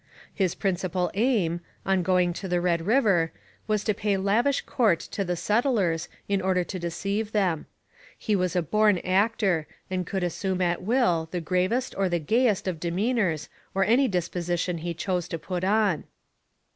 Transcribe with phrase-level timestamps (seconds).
[0.33, 3.31] His principal aim, on going to the Red River,
[3.67, 7.67] was to pay lavish court to the settlers in order to deceive them.
[8.17, 12.67] He was a born actor, and could assume at will the gravest or the gayest
[12.67, 16.05] of demeanours or any disposition he chose to put on.